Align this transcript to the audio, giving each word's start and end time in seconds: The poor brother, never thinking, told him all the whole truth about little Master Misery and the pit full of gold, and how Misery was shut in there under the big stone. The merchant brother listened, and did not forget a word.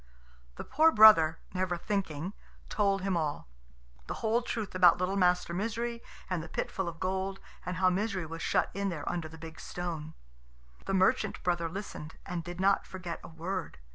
The 0.55 0.63
poor 0.63 0.91
brother, 0.91 1.37
never 1.53 1.77
thinking, 1.77 2.33
told 2.69 3.03
him 3.03 3.15
all 3.15 3.47
the 4.07 4.15
whole 4.15 4.41
truth 4.41 4.73
about 4.73 4.97
little 4.97 5.15
Master 5.15 5.53
Misery 5.53 6.01
and 6.27 6.41
the 6.41 6.49
pit 6.49 6.71
full 6.71 6.87
of 6.89 6.99
gold, 6.99 7.39
and 7.63 7.77
how 7.77 7.91
Misery 7.91 8.25
was 8.25 8.41
shut 8.41 8.71
in 8.73 8.89
there 8.89 9.07
under 9.07 9.27
the 9.29 9.37
big 9.37 9.59
stone. 9.59 10.15
The 10.87 10.95
merchant 10.95 11.43
brother 11.43 11.69
listened, 11.69 12.15
and 12.25 12.43
did 12.43 12.59
not 12.59 12.87
forget 12.87 13.19
a 13.23 13.27
word. 13.27 13.77